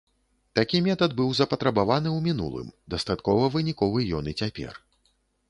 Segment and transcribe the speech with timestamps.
[0.59, 4.73] Такі метад быў запатрабаваны ў мінулым, дастаткова выніковы ён і цяпер.